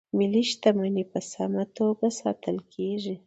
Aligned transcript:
ملي 0.17 0.41
شتمنۍ 0.49 1.03
په 1.11 1.19
سمه 1.31 1.63
توګه 1.77 2.07
ساتل 2.19 2.57
کیږي. 2.73 3.15